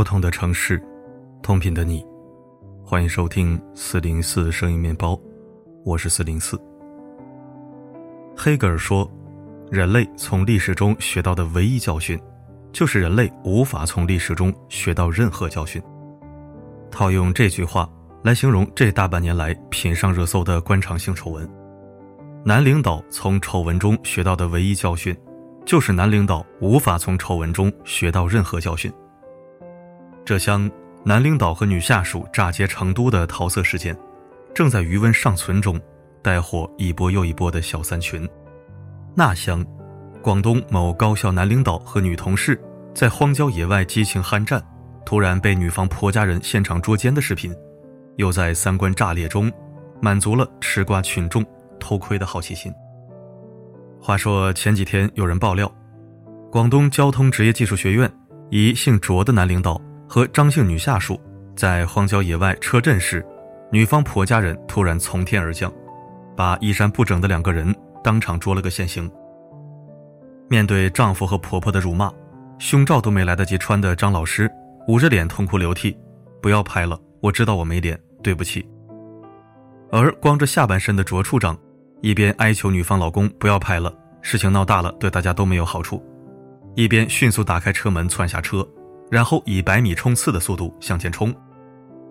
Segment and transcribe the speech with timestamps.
[0.00, 0.82] 不同的城市，
[1.42, 2.02] 同频的你，
[2.82, 5.14] 欢迎收听四零四声音面包，
[5.84, 6.58] 我是四零四。
[8.34, 9.06] 黑格尔说，
[9.70, 12.18] 人类从历史中学到的唯一教训，
[12.72, 15.82] 就是人类无法从历史中学到任何教训。
[16.90, 17.86] 套用这句话
[18.22, 21.46] 来形容这大半年来频上热搜的官场性丑闻，
[22.42, 25.14] 男领导从丑闻中学到的唯一教训。
[25.66, 28.90] 就是男领导无法从丑闻中学到任何教训。
[30.30, 30.70] 这厢
[31.02, 33.98] 男领导和女下属炸劫成都的桃色事件，
[34.54, 35.76] 正在余温尚存中，
[36.22, 38.28] 带火一波又一波的小三群。
[39.12, 39.66] 那厢，
[40.22, 42.56] 广东某高校男领导和女同事
[42.94, 44.62] 在荒郊野外激情酣战，
[45.04, 47.52] 突然被女方婆家人现场捉奸的视频，
[48.14, 49.50] 又在三观炸裂中，
[50.00, 51.44] 满足了吃瓜群众
[51.80, 52.72] 偷窥的好奇心。
[54.00, 55.68] 话说前几天有人爆料，
[56.52, 58.08] 广东交通职业技术学院
[58.48, 59.80] 一姓卓的男领导
[60.12, 61.20] 和张姓女下属
[61.54, 63.24] 在荒郊野外车震时，
[63.70, 65.72] 女方婆家人突然从天而降，
[66.36, 67.72] 把衣衫不整的两个人
[68.02, 69.08] 当场捉了个现行。
[70.48, 72.12] 面对丈夫和婆婆的辱骂，
[72.58, 74.50] 胸罩都没来得及穿的张老师
[74.88, 75.96] 捂着脸痛哭流涕
[76.42, 78.68] ：“不要拍了，我知道我没脸，对不起。”
[79.92, 81.56] 而光着下半身的卓处长。
[82.00, 86.02] 一边哀求女方老公不要拍了，事情闹大了，对大家都没有好处；
[86.74, 88.66] 一边迅速打开车门窜下车，
[89.10, 91.34] 然后以百米冲刺的速度向前冲，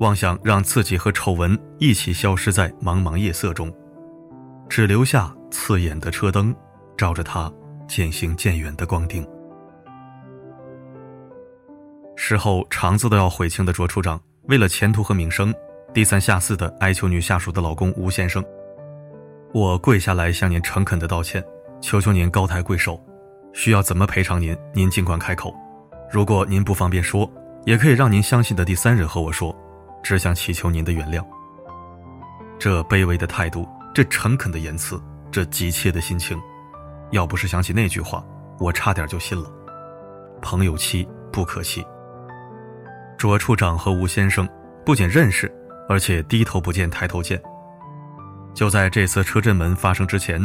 [0.00, 3.72] 妄想让自己和丑闻一起消失在茫茫夜色中，
[4.68, 6.54] 只留下刺眼的车灯
[6.96, 7.50] 照着他
[7.86, 9.24] 渐行渐远的光腚。
[12.16, 15.54] 事后肠子都要悔青的卓处长，为了前途和名声，
[15.94, 18.44] 低三下四的哀求女下属的老公吴先生。
[19.54, 21.42] 我跪下来向您诚恳的道歉，
[21.80, 23.00] 求求您高抬贵手，
[23.52, 25.54] 需要怎么赔偿您，您尽管开口。
[26.10, 27.30] 如果您不方便说，
[27.64, 29.54] 也可以让您相信的第三人和我说，
[30.02, 31.24] 只想祈求您的原谅。
[32.58, 35.00] 这卑微的态度，这诚恳的言辞，
[35.30, 36.36] 这急切的心情，
[37.12, 38.24] 要不是想起那句话，
[38.58, 39.48] 我差点就信了。
[40.42, 41.84] 朋友妻不可欺。
[43.16, 44.48] 卓处长和吴先生
[44.84, 45.50] 不仅认识，
[45.88, 47.40] 而且低头不见抬头见。
[48.52, 50.40] 就在这次车震门发生之前，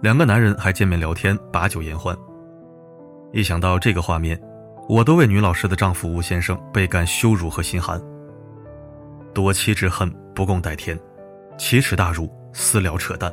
[0.00, 2.16] 两个男人还见面聊天，把酒言欢。
[3.32, 4.40] 一想到这个画面，
[4.90, 8.02] 我都为女老师的丈夫吴先生倍感羞辱和心寒。
[9.32, 10.98] 夺妻之恨不共戴天，
[11.56, 13.32] 奇耻大辱，私了扯淡。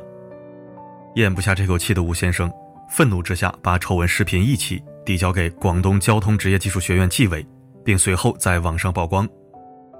[1.16, 2.48] 咽不下这口气的吴先生，
[2.88, 7.44] 愤怒之下把丑闻视频一起递交给广东交通职业技术学院纪委，
[7.84, 9.28] 并随后在网上曝光。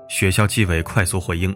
[0.08, 1.52] 学校纪委快速回应：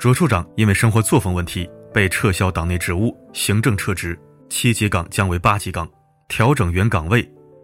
[0.00, 1.70] 卓处长因为生活作风问题。
[1.94, 4.18] 被撤销党内职务，行政撤职，
[4.48, 5.88] 七级岗降为八级岗，
[6.26, 7.22] 调整原岗位，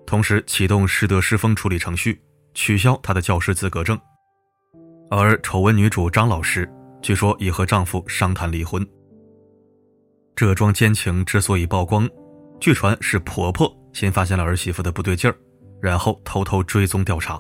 [0.09, 2.19] 同时启动师德师风处理程序，
[2.55, 4.01] 取消她的教师资格证。
[5.11, 6.67] 而丑闻女主张老师，
[7.03, 8.85] 据说已和丈夫商谈离婚。
[10.35, 12.09] 这桩奸情之所以曝光，
[12.59, 15.37] 据传是婆婆先发现了儿媳妇的不对劲儿，
[15.79, 17.39] 然后偷偷追踪调查，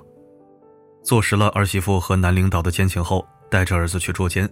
[1.02, 4.46] 坐实了儿媳妇和男领导的奸情后，带着儿子去捉奸。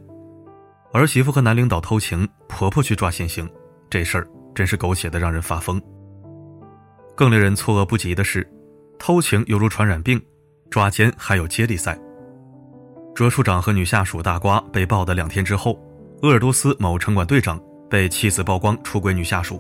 [0.95, 3.47] 儿媳妇和男领导偷情，婆婆去抓现行，
[3.91, 5.79] 这事儿真是狗血的让人发疯。
[7.17, 8.47] 更令人错愕不及的是，
[8.99, 10.23] 偷情犹如传染病，
[10.71, 11.99] 抓奸还有接力赛。
[13.15, 15.81] 卓处长和女下属大瓜被爆的两天之后，
[16.21, 19.59] 鄂尔多斯某城管队长被妻子曝光出轨女下属，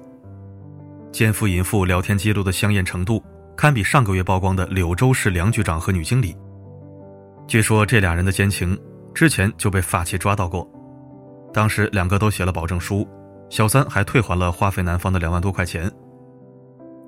[1.11, 3.25] 奸夫淫妇聊天记录的香艳程度，
[3.57, 6.37] 堪比上个月曝光的柳州市梁局长和女经理。
[7.49, 8.79] 据说这俩人的奸情
[9.15, 10.69] 之前就被法器抓到过。
[11.55, 13.09] 当时两个都写了保证书，
[13.49, 15.91] 小三还退还了花费男方的两万多块钱。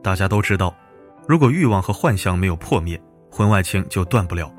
[0.02, 0.74] 大家都知道，
[1.26, 3.00] 如果欲望和幻想没有破灭，
[3.30, 4.52] 婚外情就断不了。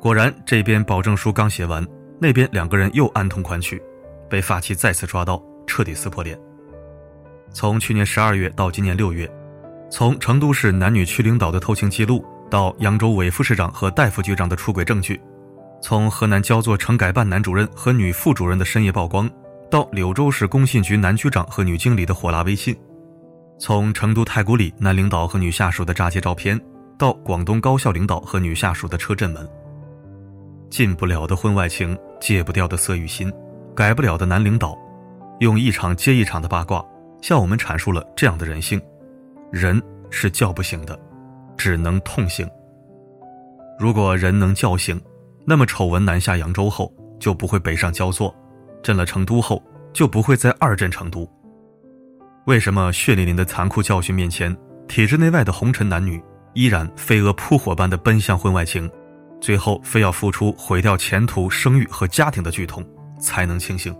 [0.00, 1.86] 果然，这边保证书刚写完，
[2.20, 3.80] 那边两个人又暗通款曲，
[4.28, 6.38] 被发妻再次抓到，彻底撕破脸。
[7.52, 9.30] 从去年十二月到今年六月，
[9.90, 15.20] 从成都市男女区领导的偷情记录，到扬州韦副市长和戴副局长的出轨证据。
[15.80, 19.30] 从河南焦作城改办男主任和女副主任的深夜曝光，
[19.70, 22.74] 到柳州市工信局男局长和女经理的火辣微信；
[23.58, 26.60] 从成都太古里男领导和女下属的炸街照片，
[26.98, 29.48] 到广东高校领导和女下属的车震门，
[30.68, 33.32] 禁不了的婚外情，戒不掉的色欲心，
[33.74, 34.76] 改不了的男领导，
[35.40, 36.84] 用一场接一场的八卦，
[37.20, 38.80] 向我们阐述了这样的人性：
[39.52, 40.98] 人是叫不醒的，
[41.56, 42.48] 只能痛醒。
[43.78, 45.00] 如果人能叫醒，
[45.44, 48.28] 那么丑闻南下扬州后，就不会北上焦作；
[48.82, 49.62] 震了成都后，
[49.92, 51.28] 就不会再二震成都。
[52.46, 54.56] 为什么血淋淋的残酷教训面前，
[54.88, 56.20] 体制内外的红尘男女
[56.54, 58.90] 依然飞蛾扑火般的奔向婚外情，
[59.40, 62.84] 最后非要付出毁掉前途、声誉和家庭的剧痛，
[63.20, 63.94] 才能清醒。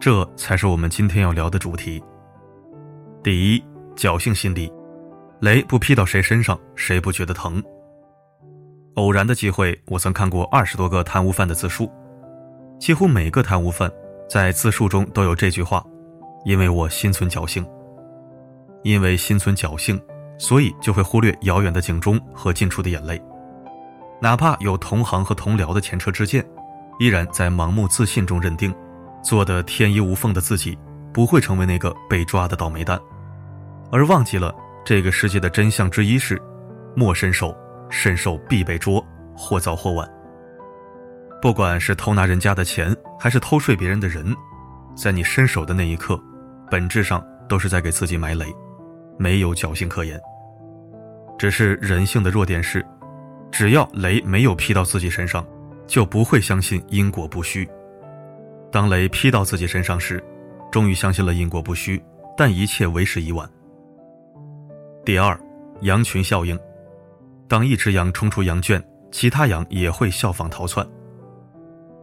[0.00, 2.02] 这才是我们今天要聊的主题。
[3.22, 3.62] 第一，
[3.94, 4.72] 侥幸心理，
[5.40, 7.62] 雷不劈到谁身上，谁不觉得疼。
[8.94, 11.92] 偶然的机会，我曾看过二十多个贪污犯的自述，
[12.78, 13.92] 几乎每个贪污犯
[14.26, 15.84] 在自述中都有这句话
[16.44, 17.66] ：“因为我心存侥幸。”
[18.82, 20.00] 因为心存侥幸，
[20.38, 23.20] 所以就会忽略遥远的警钟和近处的眼泪，
[24.20, 26.44] 哪怕有同行和同僚的前车之鉴，
[26.98, 28.74] 依然在盲目自信中认定，
[29.22, 30.78] 做的天衣无缝的自己
[31.14, 33.00] 不会成为那个被抓的倒霉蛋，
[33.90, 34.54] 而忘记了
[34.84, 36.40] 这个世界的真相之一是：
[36.94, 37.56] 莫伸手。
[37.90, 39.04] 伸手必被捉，
[39.36, 40.10] 或早或晚。
[41.40, 44.34] 不管是偷拿人家的钱，还是偷睡别人的人，
[44.96, 46.20] 在你伸手的那一刻，
[46.70, 48.46] 本质上都是在给自己埋雷，
[49.18, 50.20] 没有侥幸可言。
[51.38, 52.84] 只是人性的弱点是，
[53.50, 55.46] 只要雷没有劈到自己身上，
[55.86, 57.64] 就不会相信因果不虚；
[58.70, 60.22] 当雷劈到自己身上时，
[60.70, 62.02] 终于相信了因果不虚，
[62.36, 63.48] 但一切为时已晚。
[65.04, 65.38] 第二，
[65.82, 66.58] 羊群效应。
[67.46, 68.82] 当一只羊冲出羊圈，
[69.12, 70.84] 其他羊也会效仿逃窜。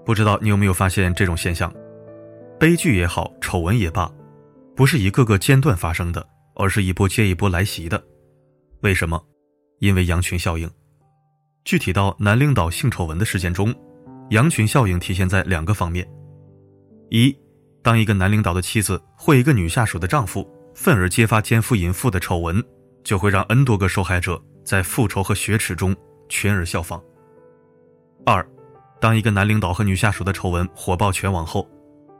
[0.05, 1.73] 不知道你有没有发现这种现象？
[2.59, 4.09] 悲剧也好，丑闻也罢，
[4.75, 8.01] 不是一个个间断发生的，而是一波接一波来袭的。
[8.81, 9.23] 为什么？
[9.79, 10.69] 因为羊群效应。
[11.63, 13.73] 具体到男领导性丑闻的事件中，
[14.31, 16.07] 羊群效应体现在两个方面：
[17.09, 17.35] 一，
[17.81, 22.63] 当一个男领导的妻子或一个女下属的丈夫愤而揭发奸夫淫妇的丑闻，
[23.03, 24.41] 就会让 N 多个受害者。
[24.63, 25.93] 在复仇和雪耻中
[26.29, 27.03] 群而效仿。
[28.27, 28.47] 二，
[28.99, 31.67] 当一个男领导和女下属的丑闻火爆全网后，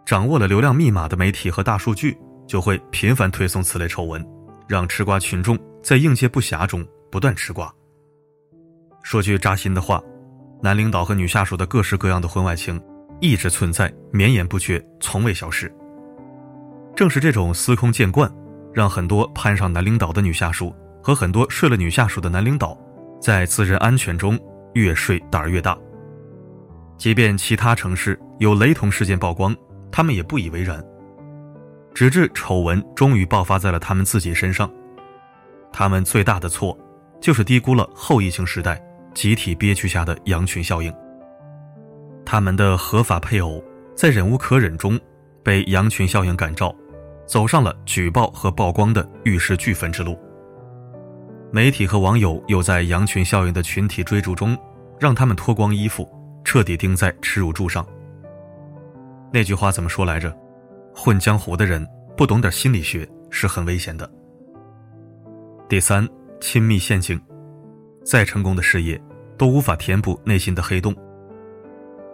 [0.08, 2.18] 掌握了流量密码的媒体和大数据
[2.52, 4.22] 就会频繁推送此类丑闻，
[4.68, 7.74] 让吃瓜群众在应接不暇中不断吃瓜。
[9.04, 10.04] 说句扎心的话，
[10.62, 12.78] 男领导和女下属的各式各样的婚外情
[13.22, 15.74] 一直存在，绵延不绝，从未消失。
[16.94, 18.30] 正是这种司空见惯，
[18.74, 20.76] 让很多攀上男领导的女下属。
[21.02, 22.78] 和很多睡了女下属的男领导，
[23.22, 24.38] 在自认安全中
[24.74, 25.78] 越睡胆儿越大。
[26.98, 29.56] 即便其他城市有雷同事件曝光，
[29.90, 30.84] 他们也不以为然。
[32.02, 34.68] 直至丑闻终于爆发在了他们自己身上，
[35.72, 36.76] 他们最大的错，
[37.22, 38.84] 就是低估了后疫情时代
[39.14, 40.92] 集体憋屈下的羊群效应。
[42.26, 43.64] 他们的合法配偶
[43.96, 45.00] 在忍无可忍中，
[45.44, 46.76] 被羊群效应感召，
[47.28, 50.18] 走上了举报和曝光的玉石俱焚之路。
[51.52, 54.58] 媒体和网友又在羊群效应的群体追逐中，
[55.00, 56.12] 让他们脱光衣服，
[56.44, 57.86] 彻底钉在耻辱柱上。
[59.32, 60.36] 那句话怎么说来着？
[60.94, 61.86] 混江湖的人
[62.16, 64.10] 不懂点心理学是很危险的。
[65.68, 66.08] 第三，
[66.40, 67.20] 亲密陷阱，
[68.04, 69.02] 再成功的事业
[69.38, 70.96] 都无法填补内心的黑洞。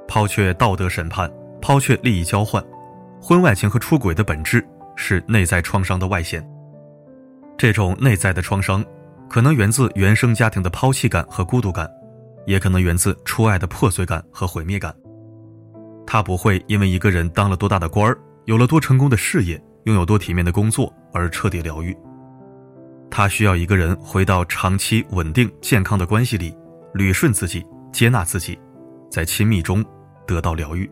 [0.07, 1.31] 抛却道德审判，
[1.61, 2.63] 抛却利益交换，
[3.21, 4.65] 婚外情和出轨的本质
[4.95, 6.47] 是内在创伤的外显。
[7.57, 8.83] 这种内在的创伤。
[9.29, 11.85] 可能源自原生家庭的抛弃感和孤独感，
[12.45, 14.95] 也可能源自初爱的破碎感和毁灭感。
[16.05, 21.95] 他不会因为一个人当了多大的官儿，有了多成功的事业，拥有多体面的工作而彻底疗愈。
[23.11, 26.55] 他需要一个人回到长期稳定健康的关系里，
[26.93, 28.57] 捋顺自己，接纳自己，
[29.11, 29.83] 在亲密中
[30.25, 30.89] 得到疗愈。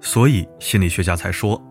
[0.00, 1.62] 所以心理学家才说，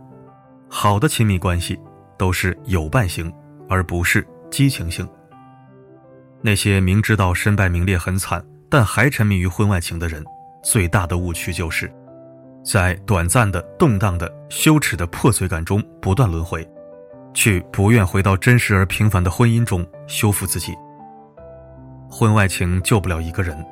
[0.69, 1.77] 好的亲密关系
[2.17, 3.29] 都是有伴型，
[3.67, 5.05] 而不是激情型。
[6.41, 10.23] 那些明知道身败名裂很惨，但还沉迷于婚外情的人，
[10.63, 11.93] 最大的误区就是，
[12.67, 16.69] 在短暂的、动荡的、羞耻的破碎感中不断轮回，
[17.33, 20.75] 去不愿回到真实而平凡的婚姻中修复自己。
[22.09, 23.65] 婚外情救不了一个人，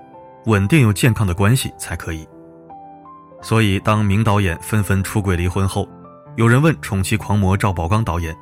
[0.46, 2.26] 稳定又健康的关系才可以。
[3.42, 5.86] 所以，当名导演纷纷出轨离婚后，
[6.38, 8.34] 有人问宠妻狂魔赵宝刚导演：“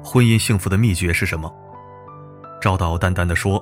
[0.00, 1.52] 婚姻幸福的秘诀是什么？”
[2.62, 3.60] 赵导淡淡的说：“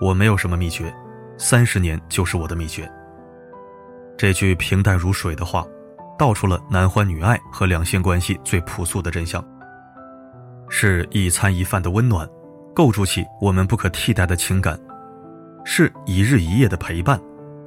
[0.00, 0.90] 我没有什么秘诀，
[1.36, 2.90] 三十年就是我的秘诀。”
[4.16, 5.66] 这句平淡如水的话，
[6.18, 9.44] 道出了男欢女爱和两性关系最朴素的真相：
[10.70, 12.26] 是一餐一饭的温暖，
[12.74, 14.74] 构筑起我们不可替代的情感；
[15.64, 17.20] 是一日一夜的陪伴，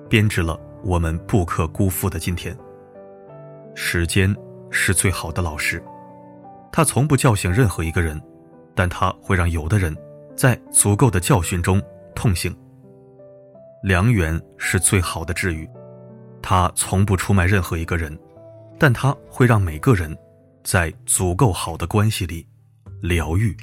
[0.10, 2.58] 编织了我们不可辜负的今天。
[3.76, 4.36] 时间
[4.72, 5.84] 是最好的老师，
[6.72, 8.20] 他从不叫醒任何一个人，
[8.74, 9.96] 但他会让有的人。
[10.36, 11.82] 在足够的教训中
[12.16, 12.56] 痛醒。
[13.84, 15.70] 良缘是最好的治愈，
[16.42, 18.18] 他从不出卖任何一个人，
[18.80, 20.18] 但他会让每个人
[20.64, 22.48] 在足够好的关系里
[23.02, 23.56] 疗愈。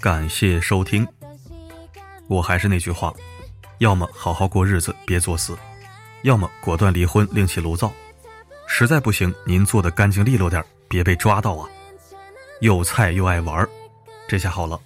[0.00, 1.06] 感谢收听。
[2.26, 3.12] 我还是那句话，
[3.78, 5.54] 要么好好过日子，别作死；
[6.22, 7.92] 要么果断离婚，另起炉灶。
[8.66, 11.68] 实在不行，您做的干净利落点，别被抓到啊！
[12.60, 13.68] 又菜又爱玩，
[14.26, 14.80] 这下好了，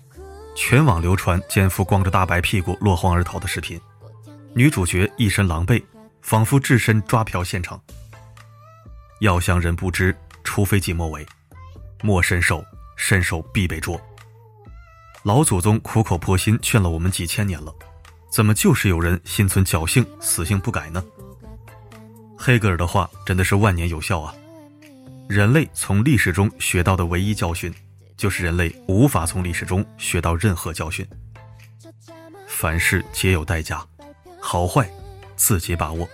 [0.61, 3.81] 全网流传奸夫光着大白屁股落荒而逃的视频，
[4.55, 5.81] 女主角一身狼狈，
[6.21, 7.81] 仿佛置身抓嫖现场。
[9.21, 11.25] 要想人不知，除非己莫为，
[12.03, 12.62] 莫伸手，
[12.97, 13.99] 伸手必被捉。
[15.23, 17.73] 老祖宗苦口婆心劝了我们几千年了，
[18.29, 21.03] 怎么就是有人心存侥幸，死性不改呢？
[22.37, 24.35] 黑格尔的话真的是万年有效啊！
[25.29, 27.73] 人类从历史中学到的唯一教训，
[28.19, 31.09] 就是人类无法从历史中学到任何教训。
[32.47, 33.83] 凡事皆有代价，
[34.39, 34.87] 好坏
[35.37, 36.07] 自己把握。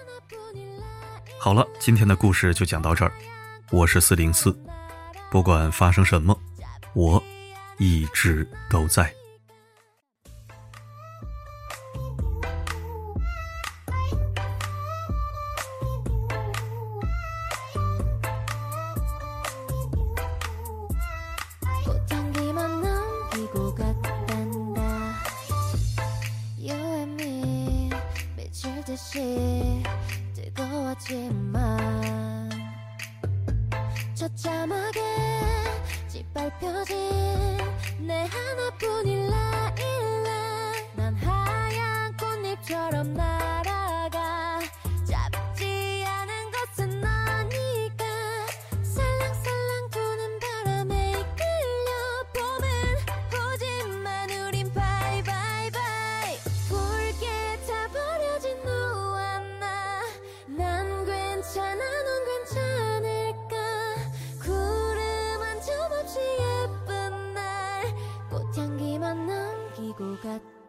[1.39, 3.13] 好了，今天的故事就讲到这儿。
[3.71, 4.57] 我是四零四，
[5.31, 6.39] 不管发生什么，
[6.93, 7.21] 我。
[7.77, 9.13] 一直都在。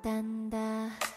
[0.05, 1.14] ったんだ。